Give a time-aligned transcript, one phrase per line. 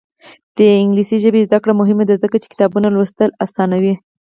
[0.55, 3.93] د انګلیسي ژبې زده کړه مهمه ده ځکه چې کتابونه لوستل اسانوي.